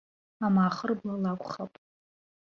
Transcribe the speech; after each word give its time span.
Амаахыр-бла 0.45 1.15
лакәхап. 1.23 1.73